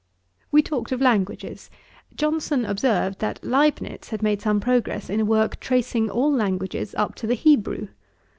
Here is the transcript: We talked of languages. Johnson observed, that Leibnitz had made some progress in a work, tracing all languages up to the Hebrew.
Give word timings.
We 0.51 0.63
talked 0.63 0.91
of 0.91 0.99
languages. 0.99 1.69
Johnson 2.15 2.65
observed, 2.65 3.19
that 3.19 3.39
Leibnitz 3.43 4.09
had 4.09 4.23
made 4.23 4.41
some 4.41 4.59
progress 4.59 5.11
in 5.11 5.19
a 5.19 5.25
work, 5.25 5.59
tracing 5.59 6.09
all 6.09 6.33
languages 6.33 6.95
up 6.97 7.13
to 7.13 7.27
the 7.27 7.35
Hebrew. 7.35 7.87